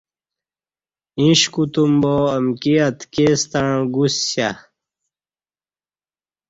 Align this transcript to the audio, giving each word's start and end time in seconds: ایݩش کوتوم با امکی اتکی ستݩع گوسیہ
ایݩش 1.19 1.41
کوتوم 1.53 1.91
با 2.01 2.15
امکی 2.37 2.73
اتکی 2.87 3.27
ستݩع 3.41 3.71
گوسیہ 3.93 4.49